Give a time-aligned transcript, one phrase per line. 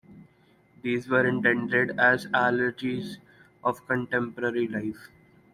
[0.81, 3.19] These were intended as allegories
[3.63, 5.11] of contemporary life.